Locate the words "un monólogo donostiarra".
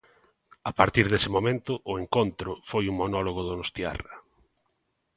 2.91-4.15